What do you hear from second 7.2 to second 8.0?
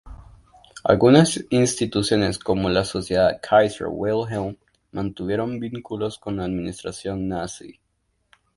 nazi.